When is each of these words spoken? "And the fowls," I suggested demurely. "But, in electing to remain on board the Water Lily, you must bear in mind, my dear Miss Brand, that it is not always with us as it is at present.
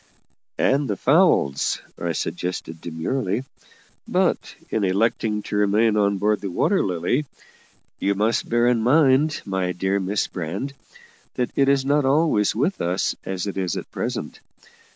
"And 0.57 0.89
the 0.89 0.97
fowls," 0.97 1.79
I 1.99 2.13
suggested 2.13 2.81
demurely. 2.81 3.43
"But, 4.07 4.55
in 4.71 4.83
electing 4.83 5.43
to 5.43 5.55
remain 5.57 5.95
on 5.95 6.17
board 6.17 6.41
the 6.41 6.49
Water 6.49 6.83
Lily, 6.83 7.25
you 7.99 8.15
must 8.15 8.49
bear 8.49 8.65
in 8.65 8.81
mind, 8.81 9.43
my 9.45 9.73
dear 9.73 9.99
Miss 9.99 10.25
Brand, 10.25 10.73
that 11.35 11.51
it 11.55 11.69
is 11.69 11.85
not 11.85 12.03
always 12.03 12.55
with 12.55 12.81
us 12.81 13.13
as 13.25 13.45
it 13.45 13.59
is 13.59 13.77
at 13.77 13.91
present. 13.91 14.39